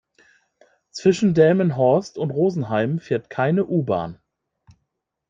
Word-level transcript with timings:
Zwischen 0.89 1.35
Delmenhorst 1.35 2.17
und 2.17 2.31
Rosenheim 2.31 2.97
fährt 2.97 3.29
keine 3.29 3.65
U-Bahn 3.67 4.19